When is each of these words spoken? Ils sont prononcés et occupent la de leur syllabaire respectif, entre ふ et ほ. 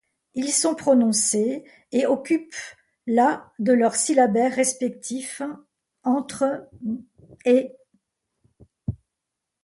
Ils 0.33 0.51
sont 0.51 0.73
prononcés 0.73 1.63
et 1.91 2.07
occupent 2.07 2.55
la 3.05 3.51
de 3.59 3.71
leur 3.71 3.93
syllabaire 3.93 4.51
respectif, 4.55 5.43
entre 6.01 6.67
ふ 6.83 6.95
et 7.45 7.77
ほ. 8.89 8.95